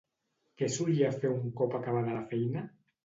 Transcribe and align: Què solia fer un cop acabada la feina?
Què 0.61 0.69
solia 0.77 1.11
fer 1.17 1.31
un 1.33 1.53
cop 1.61 1.77
acabada 1.81 2.17
la 2.17 2.25
feina? 2.33 2.65